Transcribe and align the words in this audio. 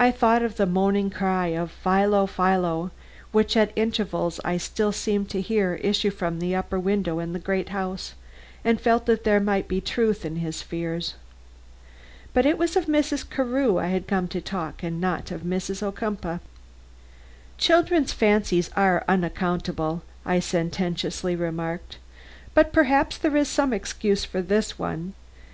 I 0.00 0.10
thought 0.10 0.42
of 0.42 0.56
the 0.56 0.64
moaning 0.64 1.10
cry 1.10 1.48
of 1.48 1.70
"Philo! 1.70 2.24
Philo!" 2.24 2.90
which 3.30 3.58
at 3.58 3.72
intervals 3.76 4.40
I 4.42 4.56
still 4.56 4.90
seemed 4.90 5.28
to 5.28 5.42
hear 5.42 5.74
issue 5.82 6.08
from 6.08 6.38
that 6.40 6.54
upper 6.54 6.80
window 6.80 7.18
in 7.18 7.34
the 7.34 7.38
great 7.38 7.68
house, 7.68 8.14
and 8.64 8.80
felt 8.80 9.04
that 9.04 9.24
there 9.24 9.38
might 9.38 9.68
be 9.68 9.82
truth 9.82 10.24
in 10.24 10.36
his 10.36 10.62
fears. 10.62 11.14
But 12.32 12.46
it 12.46 12.56
was 12.56 12.74
of 12.74 12.86
Mrs. 12.86 13.28
Carew 13.28 13.78
I 13.78 13.88
had 13.88 14.08
come 14.08 14.28
to 14.28 14.40
talk 14.40 14.82
and 14.82 14.98
not 14.98 15.30
of 15.30 15.42
Mrs. 15.42 15.82
Ocumpaugh. 15.82 16.40
"Children's 17.58 18.14
fancies 18.14 18.70
are 18.76 19.04
unaccountable," 19.06 20.00
I 20.24 20.40
sententiously 20.40 21.36
remarked; 21.36 21.98
"but 22.54 22.72
perhaps 22.72 23.18
there 23.18 23.36
is 23.36 23.48
some 23.48 23.74
excuse 23.74 24.24
for 24.24 24.40
this 24.40 24.78
one. 24.78 25.12